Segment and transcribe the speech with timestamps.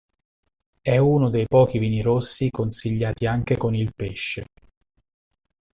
[0.81, 4.45] È uno dei pochi vini rossi consigliati anche con il pesce.